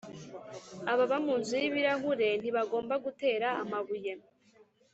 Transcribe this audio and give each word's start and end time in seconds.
ababa 0.91 1.15
mu 1.25 1.31
mazu 1.35 1.53
y'ibirahure 1.61 2.27
ntibagomba 2.41 2.95
gutera 3.05 3.47
amabuye. 3.63 4.13